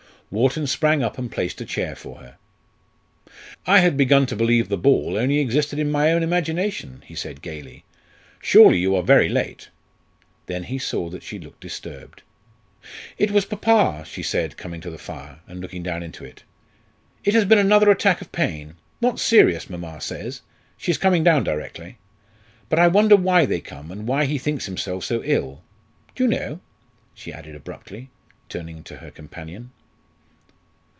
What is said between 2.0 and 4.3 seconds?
her. "I had begun